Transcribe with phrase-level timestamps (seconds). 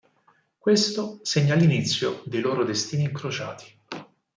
[0.57, 3.71] Questo segna l'inizio dei loro destini incrociati.